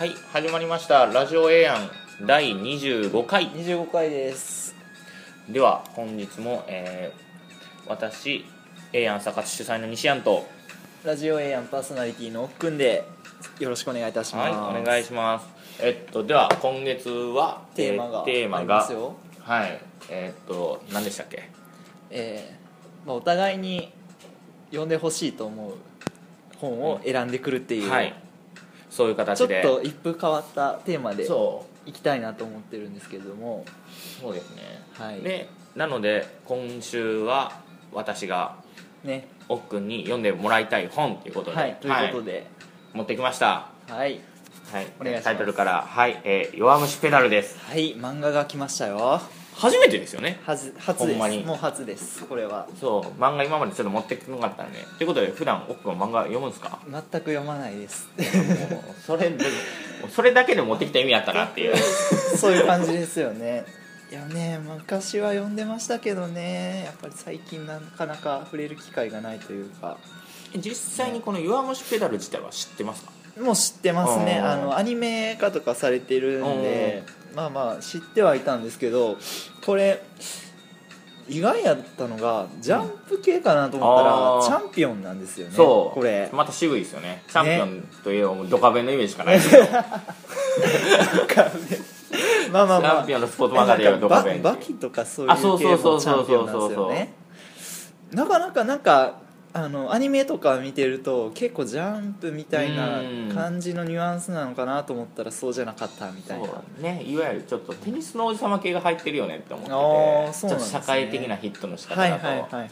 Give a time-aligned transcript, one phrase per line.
[0.00, 1.04] はい始まりました。
[1.04, 1.90] ラジオエアン
[2.26, 3.50] 第25回。
[3.50, 4.74] 25回です。
[5.46, 7.30] では本日も、えー
[7.86, 8.46] 私
[8.94, 10.46] エアン朝活主催の西安と
[11.04, 13.04] ラジオエイアンパーソナリティのおっくんで
[13.58, 14.56] よろしくお願いいたします。
[14.56, 15.46] はいお願いします。
[15.82, 19.16] えっとでは今月はテーマがえテーマがますよ。
[19.40, 19.78] はい
[20.08, 21.50] えっと何でしたっけ？
[22.08, 23.92] えーまあ、お互いに
[24.70, 25.74] 読んでほしいと思う
[26.58, 28.14] 本を選んでくるっていう、はい
[28.90, 33.64] そういうちょ形でっと一風変わったテーマでそいきたいなと思ってるんですけれども。
[33.66, 34.62] うそうですね。
[34.92, 35.20] はい。
[35.20, 37.60] でなので今週は
[37.92, 38.56] 私が
[39.04, 39.28] ね。
[39.48, 42.46] おっくんに読んでもらいたい本ということで、はいということで。
[42.92, 43.68] 持ってきました。
[43.88, 44.20] はい
[44.72, 45.24] はい、お願いします。
[45.24, 47.58] タイトルから「はい、えー弱虫ペダル」です。
[47.58, 49.20] はい、漫画が来ましたよ。
[49.56, 50.40] 初めてですよね。
[50.46, 51.44] はず初でほんますに。
[51.44, 52.24] もう初です。
[52.24, 52.66] これは。
[52.80, 53.20] そう。
[53.20, 54.78] 漫画今までちょっと持ってきなかったんで。
[54.96, 56.78] ということで普段奥は漫画読むんですか？
[56.88, 58.08] 全く読まないです。
[58.70, 59.44] もうそれで
[60.14, 61.76] それだけで持ってきた意味あったなっていう。
[62.38, 63.64] そういう感じですよね。
[64.10, 66.84] いやね昔は読んでましたけどね。
[66.86, 69.96] やっぱり最近なかなか触れる機会がないというか。
[70.56, 73.12] 実際にこの弱虫ペダル自体は知ってますか？
[73.38, 74.38] もう知ってますね。
[74.38, 77.02] あのアニメ化とかされてるんで
[77.34, 79.16] まあまあ知ってはいたんですけど
[79.64, 80.02] これ
[81.30, 84.46] 意外やったのがジャンプ系かなと思ったら、あー。
[84.46, 85.54] チャンピオンなんですよね。
[85.54, 85.94] そう。
[85.94, 86.28] これ。
[86.32, 87.22] また渋いですよね。
[87.28, 89.36] チャンピオンといえばもうドカベンのイメージしかない。
[89.36, 89.72] ですけどチ
[92.52, 93.00] まあまあまあ。
[93.02, 97.14] ャンピオンのスポーツ漫画でいうドカベンババキとかそういう系のチャンピオンなんですよね。
[98.10, 99.20] なかなかなんか
[99.52, 103.32] あのアニメとか見てると結構ジャンプみたいなうん。
[103.34, 106.46] 感じのニュアンスなのかなと思ったらそうじゃなかったみたいな。
[106.46, 107.02] そうね。
[107.04, 109.70] いわゆるちょっとテニスの王子様系が入ってるよねって思って
[110.32, 110.38] て。
[110.38, 110.56] そうね。
[110.56, 112.70] ちょっと社会的なヒットの仕方だと、はいはいはいはい。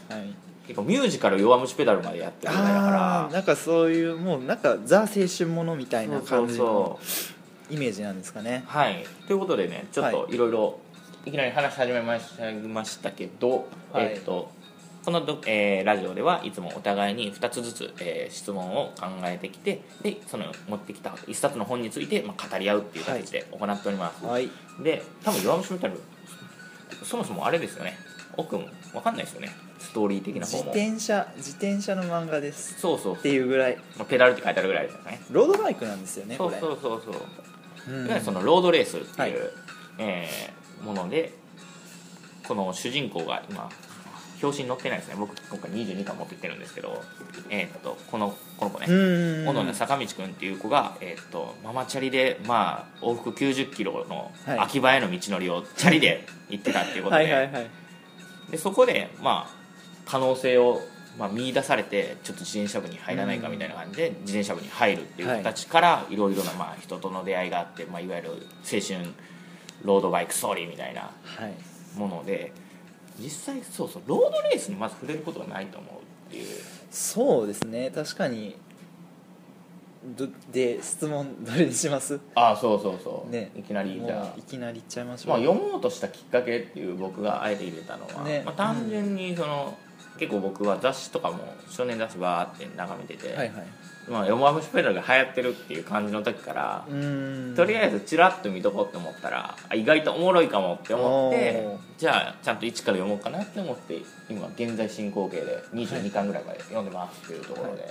[0.67, 3.25] 結構ミュージカル弱虫ペダルまでやってるぐらいだあから。
[3.27, 6.99] あなんかそういうもうなんかザ青春ものみたいな感じの
[7.69, 8.63] イメージなんですかね。
[8.67, 9.05] はい。
[9.27, 10.79] ということでねちょっとはいろいろ
[11.25, 12.19] いきなり話し始めま
[12.85, 14.05] したけど、はい。
[14.13, 14.51] えっと
[15.09, 24.51] このど、えーラジオではいつもお互いに2つずつ、えー質問を考えてきてでその持ってきた1冊の本について、まあ、語り合うっていう形で行っております、はい。
[24.83, 25.99] で多分弱虫ペダル
[27.03, 27.97] そもそもあれですよね。
[28.37, 29.49] 奥も分かんないですよね。
[29.79, 30.71] ストーリー的な自方も。
[30.73, 32.79] 転車自転車の漫画です。
[32.79, 33.77] そうそうっていうぐらい。
[33.97, 35.19] まあペダルって書いてあるぐらいですよね。
[35.31, 37.11] ロードバイクなんですよねそうそうそうそ
[37.91, 37.91] う。
[37.91, 38.21] うん。
[38.21, 39.33] そのロードレースっていう、はい。
[39.97, 41.33] えーもので
[42.47, 43.69] この主人公が今
[44.41, 45.15] 表紙に載ってないですね。
[45.17, 47.03] 僕今回22巻持ってきてるんですけど、
[47.49, 48.85] えーっとこのこの子ね。
[48.89, 54.59] うん小野田坂道くんっていう子が、えーっとママチャリで、まあ、往復9 0キロのはい。
[54.59, 57.69] 秋葉への道のりをチャリで行ってたっていうことで,、はいはいはい。
[58.51, 59.55] でそこで、まあ、
[60.05, 60.81] 可能性を、
[61.17, 68.29] まあ、見出されてちょっと自転車部に入らないかみたいな感じで自転車部に入るっていう形からいろいろな、まあ、人との出会いがあって、まあ、いわゆる
[68.63, 69.13] 青春
[69.83, 71.53] ロードバイクストーリーみたいなはい。
[71.97, 72.51] もので
[73.21, 75.93] 実際そうそうロードレースにまず触れることはないと思う
[76.29, 76.47] っていう。
[76.89, 77.91] そうですね。
[77.93, 78.55] 確かに。
[80.15, 82.19] どで質問どれにします？
[82.33, 83.51] ああそうそうそう、ね。
[83.53, 88.43] いきなりもじゃういきなりいっちゃいましょう、まあ、読もうとしたきっかけっていう僕があえて入れたのは、ね。
[88.45, 89.77] まあ、単純にその、
[90.19, 93.51] 結構僕は雑誌とかも少年雑誌バーって眺めてて、はいはい。
[94.09, 96.85] まあ、山虫ペダルが流行ってるっていう感じの時から
[97.55, 107.87] とりあえずチラッと見とこうって思ったらあ意外とおもろいかもって思ってじゃあちゃんと一から読もうかなって思って今現在進行形で22巻ぐらいまで読んでますっていうところで、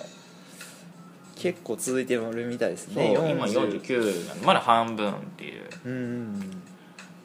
[1.37, 3.12] 結構続いてるみたいですね。
[3.12, 5.65] 今49なんでまだ半分っていう。
[5.84, 5.89] う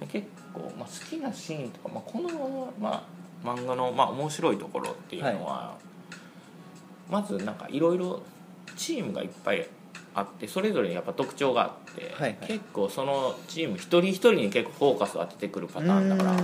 [0.07, 3.03] 結構、まあ、好きなシーンとか、まあ、この、まあ、
[3.43, 5.75] 漫画の、まあ、面白いところっていうのは、
[7.09, 8.21] まずなんかいろいろ
[8.75, 9.67] チームがいっぱい
[10.15, 12.47] あってそれぞれにやっぱ特徴があって、はいはい。
[12.47, 16.35] 結構そのチーム一人一人に結構フォーカスを当ててくるパターンだから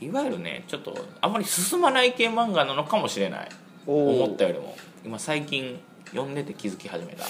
[0.00, 3.48] いわゆるねちょっとあまり進まない系漫画なのかもしれない。
[3.86, 4.76] 思ったよりも。
[5.04, 5.80] 今最近
[6.10, 7.24] 読んでて気づき始めた。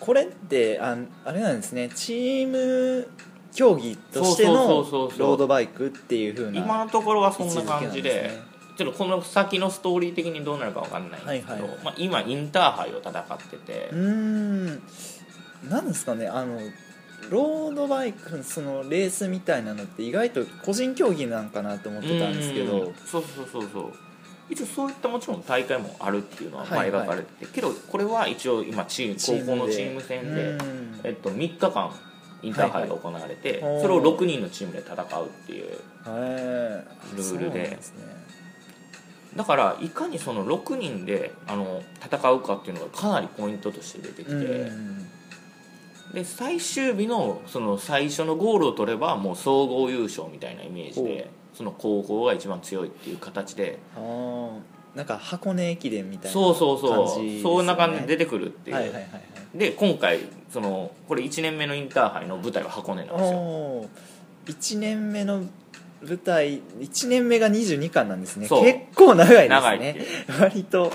[0.00, 1.88] これってああれなんですね。
[1.90, 3.08] チーム
[3.54, 8.52] 競技としてのロードバイクっていうふうな今のところはそんな感じでね。
[8.76, 11.84] ちょっとこの先のストーリー的にどうなるかわかんないんですけど、はいはい。
[11.84, 14.82] まあ、今インターハイを戦ってて、うーん。
[15.68, 16.58] なんですかねあの
[17.30, 22.66] ロードバイクそのレースみたいなのって意外と個人競技なんかなと思ってたんですけうん。
[22.66, 23.92] どそうそうそうそう。
[24.50, 27.06] 一応そういったもちろん大会もあるっていうのはまあはいはい。
[27.06, 31.00] 描かれてて、けどこれは一応今チーム高校のチーム戦で、うん。
[31.04, 31.94] えっと、3日間
[32.42, 33.82] インターハイが行われて、はいはい。
[33.82, 37.60] それを6人のチームで戦うっていうはいルールで。
[37.60, 38.04] ですね。
[39.36, 45.06] だからいかにその6人であの戦うかっていうのがかなりポイントとして出てきて、うん
[46.12, 53.78] で最終日のその最初のゴールを取ればもう総合優勝みたいなイメージでその高校が一番強いっていう形で
[54.94, 57.06] なんか箱根駅伝みたいなそうそうそう。
[57.06, 57.56] 感じですよね。
[57.58, 59.08] そんな感じで出てくるっていう、はいはいはいは
[59.54, 59.58] い。
[59.58, 60.20] で今回
[60.52, 63.38] そのこれ1年目のインターハイの舞台は箱根なんですよ。
[63.38, 63.88] お
[64.46, 65.44] 1年目の
[66.02, 68.46] 舞台1年目が22巻なんですね。
[68.48, 68.64] そう。
[68.64, 69.96] 結構長いですね。
[70.40, 70.92] 割と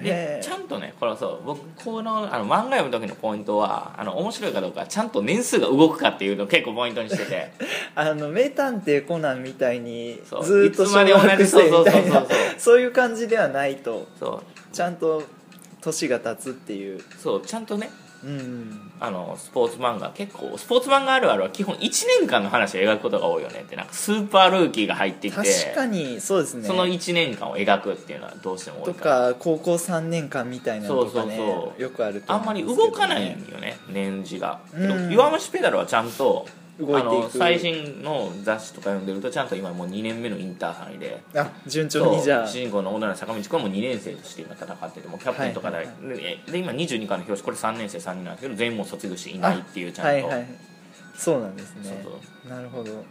[0.00, 7.52] でちゃんとねこれはそう僕このあの漫画読む時のポイントはあの面白いかどうかちゃんと年数が動くかっていうのを結構ポイントにしてて。
[7.94, 12.26] あの名探偵コナンみたいにずーっと小学生みたいな
[12.58, 14.08] そういう感じではないと。
[14.18, 14.74] そう。
[14.74, 15.22] ちゃんと
[15.80, 17.00] 年が経つっていう。
[17.18, 17.90] そうちゃんとね
[18.24, 21.80] うんあのスポーツ漫画結構スポーツ漫画あるあるは基本1
[22.20, 26.66] 年間の話を描くことが多いよねってなんかスーパールーキーが入ってきて確かにそうですね。
[26.66, 29.32] その1年間を描くっていうのはどうしても多といから。
[29.32, 31.82] か高校3年間みたいなのとかねそうそうそう。
[31.82, 34.60] よくあるとあんまり動かないんよね年次が。
[34.72, 35.10] うん。
[35.10, 36.46] 弱虫ペダルはちゃんと
[36.86, 37.10] 動いていく。
[37.10, 41.22] あの最新の雑誌とか読んでるとちゃんと今もう2年目のインターハイで。
[41.34, 42.22] あ順調に。
[42.22, 42.46] じゃあ。
[42.46, 45.86] 主人公の女の坂道君はもう2年生として今戦っててもうキャプテンとかで,、はい。
[46.16, 50.46] でで今22巻の表紙これ3年生3人なんですけど全員もう卒業していないっていうちゃんと、はいはい
[51.14, 52.02] そうなんですね。
[52.02, 52.10] そ
[52.46, 53.04] うなるほど。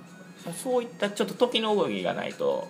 [0.43, 2.67] そうそういったちょっと時の動きがないと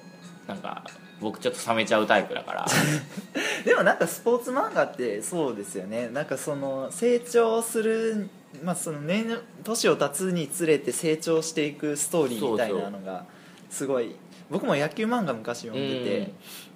[0.47, 0.83] なんか
[1.21, 2.65] 僕ちょっと冷めちゃうタイプだから。
[3.65, 6.09] でもなんかスポーツ漫画ってそうですよね。
[6.09, 8.29] なんかその成長する
[8.63, 9.25] まあその年
[9.63, 13.25] 年を経つにつれて成長していくストーリーみたいなのが
[13.69, 14.15] すごい
[14.49, 16.31] 僕も野球漫画昔読んでて、うん。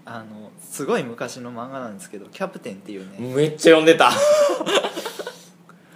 [0.08, 4.12] あのすごい昔の漫画なんですけど「キャプテン」っていうね、めっちゃ読んでた。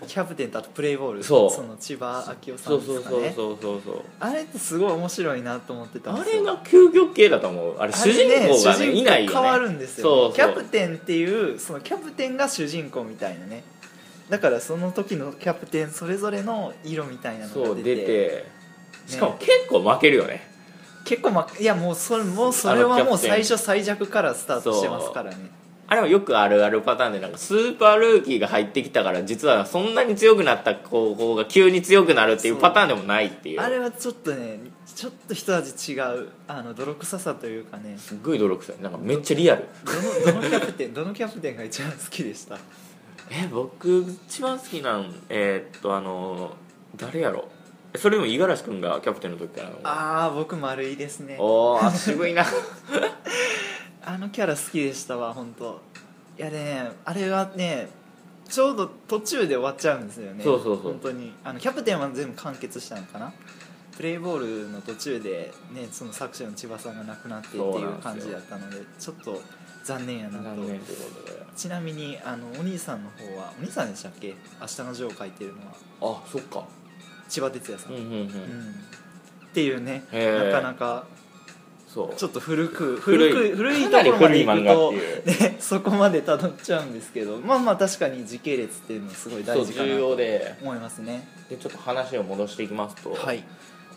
[0.07, 1.23] キャプテンとあとプレイボール。
[1.23, 1.67] そう。
[1.67, 4.01] の千葉明夫さそんうそうそうですかねそうそうそう。
[4.19, 7.77] あれってすごい面白いなと思ってたあれが究極系だと思う。
[7.77, 9.37] あれ主人公が、ね主人公いないよね。
[9.37, 13.63] 変わるんですよキャプテンっていうそのキャプテンが主人公みたいなね
[14.29, 17.95] だからその時のキャプテンそれぞれの色みたいなのそうが出て。
[17.95, 18.45] 出て。
[19.07, 20.47] しかも結構負けるよね。
[21.03, 25.49] 結構まいやもうそれもうそれはもう最初最弱からスタートしてますからね。
[25.87, 33.59] あれはよくあるあるパターンでなんかスーパールーキーが入ってきたから実はそんなに強くなった高校が急に強くなるっていうパターンでもないっていう。
[33.59, 37.97] あれはちょっとねちょっと一味違うあの泥臭さというかね。
[37.97, 38.75] すっごい泥臭い。
[38.79, 39.65] なんかめっちゃリアル。
[40.23, 42.59] どのどのキャプテンどのキャプテンが一番好きでした？
[43.31, 46.55] え僕一番好きなんえーっとあの
[46.95, 47.47] 誰やろ？
[47.95, 49.69] それでも五十嵐君がキャプテンの時から。
[49.69, 51.37] のああ僕丸いですね。
[51.39, 52.43] おお渋いな。
[54.05, 55.81] あのキャラ好きでしたわ本当。
[56.37, 57.89] いやねあれはね
[58.47, 60.43] ちょうど途中で終わっちゃうんですよね。
[60.43, 60.91] そうそうそう。
[60.93, 61.33] 本当に。
[61.43, 63.31] あのキャプテンは全部完結したのかな？
[63.95, 69.41] プレイボールの途中でねその作者の千葉さんが亡くなってっていう感じだったのでちょっと
[69.83, 70.43] 残念やなと。
[70.43, 74.33] 残念ということでちなみにあのお兄さんの方はお兄さんでしたっけ？
[74.61, 76.19] 明日のジョーを書いてるのは。
[76.21, 76.63] あそっか。
[77.27, 78.23] 千葉哲也さん、うんうんうん、うん。
[78.23, 78.25] っ
[79.53, 81.05] ていうねなかなか
[81.85, 82.15] そう。
[82.15, 91.27] ちょっと古く古い古く古いところまで行くとね、 そこまでたどっちゃうんですけどまあまあ確かに時系列っていうのはすごい大事かなとで思いますね。
[91.49, 93.43] でちょっと話を戻していきますと、はい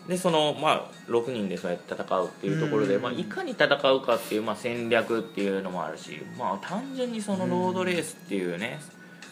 [0.07, 3.01] でそのまあ6人でそうやって戦うっていうところで、うん。
[3.01, 8.79] まあ、いかに戦うかっていう、まあ、戦略っていうのもあるし、まあ、単純にそのロードレースっていうね、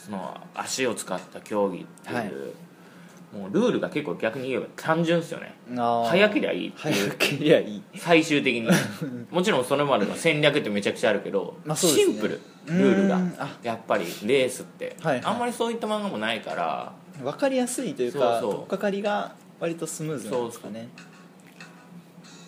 [0.05, 2.31] その足を使った競技っていう、はい。
[3.31, 5.55] もうルールが結構逆に言えば単純ですよね。
[5.73, 7.09] 早けりゃいいっていう。
[7.09, 7.83] 早けりゃいい。
[7.95, 8.69] 最終的に。
[9.31, 11.81] もちろんそれまでの戦略ってめちゃくちゃあるけど、まあね。
[11.81, 12.41] シンプル。
[12.65, 13.21] ルールが。
[13.63, 15.25] やっぱりレースって、はいはい。
[15.25, 16.93] あんまりそういった漫画もないから。
[17.23, 18.51] 分かりやすいというかそうそう。
[18.51, 20.89] 取っかかりが割とスムーズなんですかね。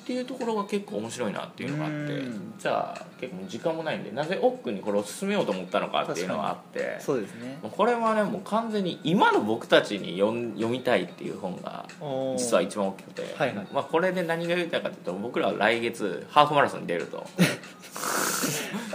[0.04, 2.54] っていうところが結構面白いなっていうのがあってうん。
[2.60, 7.58] じゃあ結構時間もないんでなぜ奥にこれを進めようと思ったのかっていうのがあってそうですね。
[7.62, 11.86] これはねもう完全に今の僕たちに読みたいっていう本が
[12.38, 13.68] 実は一番大きくて、はいはい。
[13.74, 17.26] まあ、これで何が言いたいかというと僕らは来月ハーフマラソンに出ると。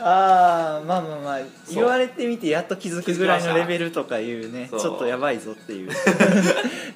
[0.01, 1.41] ああまあまあまあ
[1.73, 5.91] 言われてみてやっと気づくぐらいのレベルとかいうねちょっとやばいぞっていう。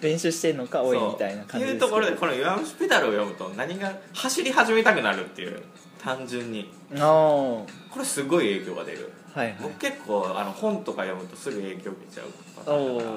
[0.02, 5.62] 練習してんのかおいみたいな感じですいうところでこの「弱虫ペダル」を読むと何が走り始めたくなるっていう
[6.02, 6.70] 単純に。
[6.90, 7.66] こ
[7.98, 9.12] れすごい影響が出る。
[9.34, 9.56] はいはい。
[9.62, 13.16] 僕結構あの本とか読むとすぐ影響受けちゃうパターンだから。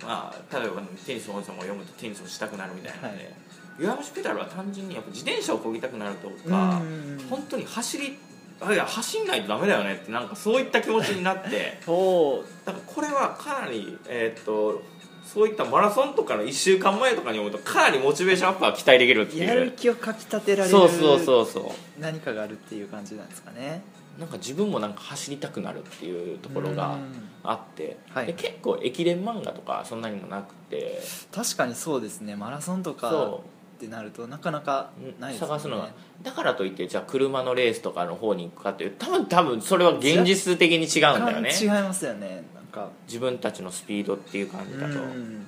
[0.00, 3.34] まあ、例えばテニス本さんも読むとテニスをしたくなるみたいなので、はい。
[3.80, 7.26] 弱虫ペダルは単純にやっぱ自転車をこぎたくなるとかうん。
[7.28, 8.16] 本当に走り
[8.60, 11.78] あいや走んないとダメだよねってなんかそういった気持ちになって。
[11.86, 14.82] そだからこれはかなり、えーっと
[15.28, 19.44] そういったマラソンとかの1週間前とかに思うとかなりモチベーションアップは期待できるっていう。
[19.44, 22.00] やる気をかきたてられるそうそうそうそう。
[22.00, 23.82] 何かがあるっていう感じなんですかね。
[24.18, 27.28] なんか自分もなんか走りたくなるっていうところがうん。
[27.42, 28.26] あって、はい。
[28.26, 31.02] で結構駅伝漫画とかそんなにもなくて。
[31.30, 32.34] 確かにそうですね。
[32.34, 33.44] マラソンとかそ
[33.76, 35.52] ってなるとなかなかないですよね。
[35.52, 35.90] 探すのが
[36.22, 38.94] だからといってじゃあ車のレースとかの方に行くかっていう。
[38.98, 41.50] 多分多分それは現実的に違うんだよね。
[41.50, 45.46] 違いますよねか自分たちのスピードっていう感じだと、うん。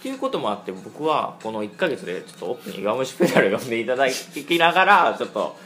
[0.00, 5.56] っていうこともあって僕はこの1ヶ月でちょっとオープンに「弱虫ペダル」読んでいただきながらちょっと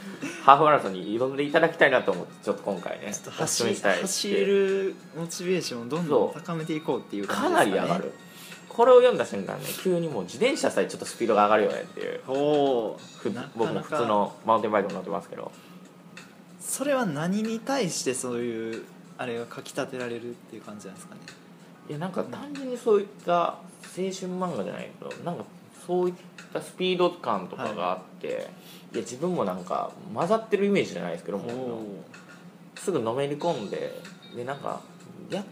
[0.44, 4.00] ハーフマラソンに挑んでいただきたいなと思ってちょっと今回ねお走勧めしたい。
[4.02, 8.12] 走るモチベーションをどんどん高めていこうっていうか感じですか、ね、なり上がる。
[8.68, 12.20] これを読んだ瞬間ね急にもう自転車さえちょっとスピードが上がるよねっていう。
[12.26, 15.50] 僕も普通のマウンテンバイクも乗ってますけど。
[16.60, 18.84] それは何に対してそういう
[19.18, 21.20] あれがかきたてられるっていう感じなんですかね。
[21.88, 23.58] いやなんか単純にそういった青
[23.96, 25.44] 春漫画じゃないけどなんか
[25.86, 26.14] そういっ
[26.52, 28.26] たスピード感とかがあって、
[28.92, 31.82] い、や自分もなんか混ざってるイメージじゃないですけども
[32.74, 33.92] すぐのめり込んで
[34.34, 34.80] でなんか
[35.30, 35.44] や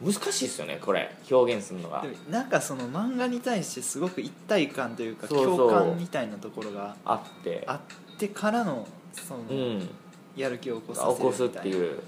[0.00, 2.04] 難しいですよねこれ表現するのが。
[2.30, 7.64] なんかその漫画に対してすごく一体感というか共感みたいなところがあって。
[7.66, 9.88] あってからのその、うん。
[10.36, 12.00] やる気を起こさせ起こすっていう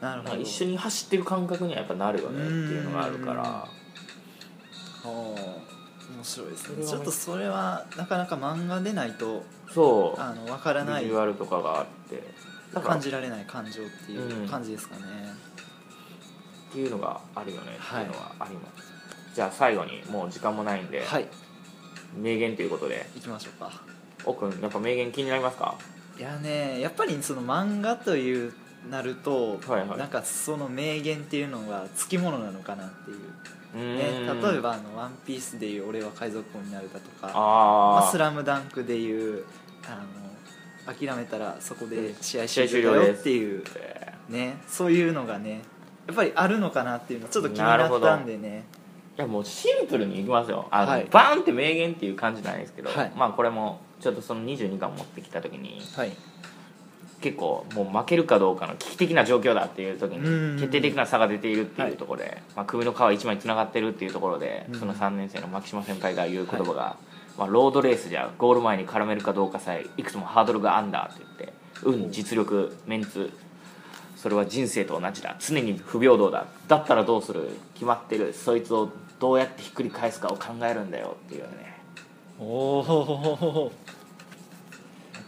[0.00, 0.36] なるほど。
[0.36, 3.68] 一緒に走ってる感覚にはやっぱなるよねっていうのがあるから。
[5.04, 5.38] おー
[6.16, 6.86] 面白いですね。
[6.86, 10.20] ちょっとそれはなかなか漫画でないとそう。
[10.20, 11.04] あの分からない。
[11.04, 12.22] ビジュアルとかがあって。
[12.74, 15.02] 感じられない感情っていう感じですかね、
[16.68, 17.70] っていうのがあるよね。
[17.72, 18.92] っていうのはあります、
[19.34, 21.26] じゃあ最後にもう時間もないんで、はい。
[22.18, 23.08] 名言ということで。
[23.14, 23.72] 行きましょうか。
[24.26, 25.74] 奥やっぱ名言気になりますか？
[26.18, 28.52] いやねやっぱりその漫画という
[28.90, 29.98] なると、はいはい。
[29.98, 33.18] なんかその名言っていうのがつきものなのかなっていう。
[33.74, 34.42] うね、ーん。
[34.42, 38.00] 例えばあの「ワンピースでいう「俺は海賊王になる」だとか「あー。
[38.00, 39.44] まあ、スラムダンクでいう
[39.84, 40.00] あ
[40.88, 45.62] の諦めたらそこで試合終了だよっていうえねそういうのがね
[46.06, 48.64] やっぱりあるのかなっていうのちょっと気になったんでね。
[48.72, 48.76] ー
[49.18, 50.68] いやもうシンプルにいきますよ。
[50.70, 51.06] あの、はい。
[51.10, 53.12] バーンって名言っていう感じじゃないですけど、はい。
[53.16, 56.12] まあこれもちょっとその22巻持ってきた時にはい
[57.20, 60.56] 結構もう負けるかどうかの危機的な状況だっていう時うん。
[60.56, 66.96] に決定的な差が出ているってはいいうところで、まあ、首の皮一枚つながってるっていうところで、うんその3年生の牧島先輩が言う言葉が、
[67.38, 73.30] まあ、ロードレースじゃゴール前に絡めるかどうかさえいくつもハードルがあんだって言って運実力メンツ
[74.16, 75.36] それは人生と同じだ。
[75.38, 76.46] 常に不平等だ。
[76.68, 77.48] だったらどうする？
[77.74, 78.32] 決まってる。
[78.32, 81.80] そいつをどうやってひっくり返すかを考えるんだよっていうね。
[82.40, 83.72] おお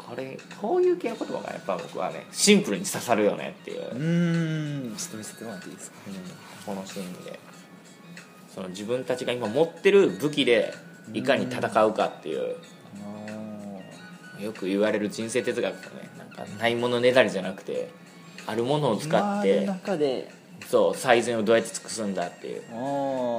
[0.08, 4.96] これこういう系の言葉がやっぱ僕はねシンプルに刺さるよねっていう、うーん。
[4.96, 5.96] ちょっと見せてもらっていいですか？
[6.66, 7.38] このシーンで。
[8.54, 10.72] その自分たちが今持ってる武器で
[11.12, 12.56] いかに戦うかっていう。
[14.40, 17.90] よく言われる人生哲学とねなんかないものねだりじゃなくて
[18.46, 19.08] あるものを使
[19.40, 19.68] って
[20.68, 22.62] そう最善をどうやって尽くすんだっていう。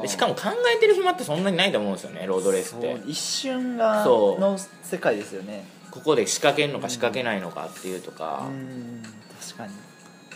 [0.07, 0.41] しかも考
[0.75, 2.97] えてる暇ってそんなにないと思うんですよねロードレースって。
[3.07, 9.03] 一瞬がの世界ですよねここで仕掛けるのか仕掛けないのかっていうとか、うん
[9.41, 9.74] 確かに。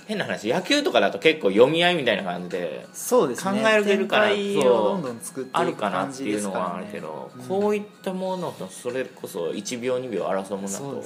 [0.05, 3.61] 変な話野球とかだと結構読み合いみたいな感じでそうですね。
[3.61, 11.03] 考えれるから展開をどんどん作っていくあるかなっていうのはあるけど、うんこういったものとそれこそ1秒2秒争うものだと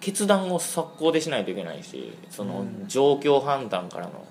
[0.00, 2.88] 決断を速攻でしないといけないしそのうん。
[2.88, 4.26] 状況判断からの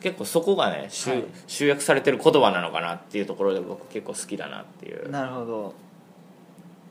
[0.00, 1.24] 結構そこがね集,、はい。
[1.46, 5.10] 集約されてる言葉なのかなっていうところで僕結構好きだなっていう。
[5.10, 5.74] なるほど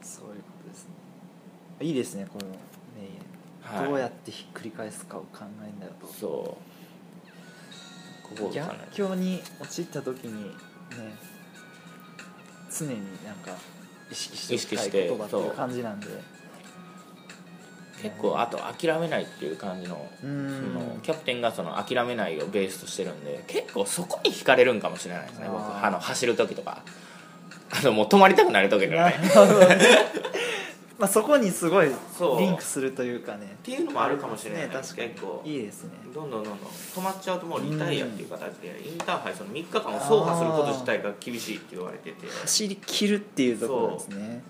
[0.04, 0.90] そういうことですね
[1.84, 2.54] いいですねこの名
[3.74, 3.90] 言、はい。
[3.90, 6.08] どうやってひっくり返すかを考えるんだよと。
[6.08, 8.36] そう。
[8.38, 10.50] ここか逆ね境に陥った時にね
[12.72, 13.52] 常になんか
[14.12, 16.08] 意識して言葉っていう感じなんで。
[18.02, 25.62] 結構あと諦めないっていう感じのうそんのキャプテンがその諦めないをベースとしてるんで結構そこに惹かれるんかもしれないですね僕。
[25.62, 25.86] あー。
[25.86, 26.84] あの走る時とか。
[27.76, 29.80] あのもう止まりたくなる時とかなねるほどね
[31.04, 31.90] まあそこにすごい
[32.40, 33.46] リンクするというかね。
[33.46, 35.10] っていうのもあるかもしれない、ね確かに。
[35.10, 35.42] 結構。
[35.44, 35.90] いいですね。
[36.14, 42.26] どんどんどんどん止まっちゃうともうリタイアっていう形でインターハイその3日間を走破すること自体が厳しいって言われてて。
[42.44, 44.44] 走り切るっていうところですね。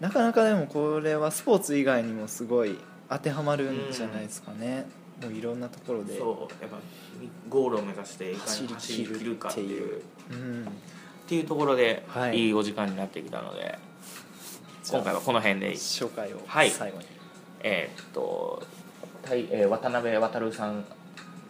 [0.00, 2.78] なかなかでもこれはスポーツ以外にもすごい
[3.10, 4.86] 当てはまるんじゃないですかね、
[5.20, 6.18] もういろんなところで。
[6.18, 6.62] そう。
[6.62, 6.78] やっぱ
[7.50, 10.00] ゴールを目指していかに走走り切るり切るかっていう。
[10.30, 10.64] うん。
[10.64, 12.46] っていうところで、はい。
[12.46, 13.78] い、いお時間になってきたので
[14.90, 16.70] 今回はこの辺で紹介をはい。
[16.70, 17.06] 最後に、
[17.62, 18.62] えーっと、
[19.24, 20.84] えー渡辺航さん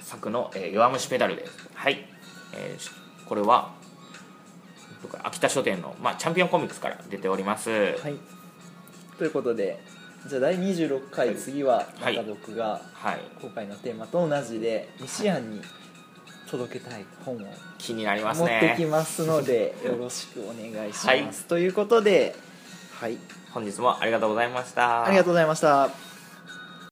[0.00, 1.46] 作の、えー弱虫ペダル」で。
[1.46, 2.06] すはい、
[2.54, 2.90] えーし
[3.26, 3.74] これは
[5.02, 8.14] 僕秋田書店の、まあ、チャンピオンコミックスから出ております、はい。
[9.18, 9.78] ということで
[10.26, 11.36] じゃあ第26回、はい。
[11.36, 12.16] 次はまはい。
[12.16, 13.20] た僕がはい。
[13.40, 15.60] 今回のテーマと同じで西安に
[16.50, 17.40] 届けたい本を
[17.76, 21.28] 気になります持ってきねますのでよろしくお願いします、はい。
[21.48, 22.34] ということで
[23.00, 23.18] はい。
[23.52, 25.04] 本日もありがとうございました。
[25.04, 26.05] ありがとうございました。